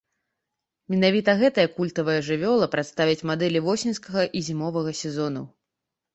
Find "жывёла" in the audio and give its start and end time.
2.31-2.69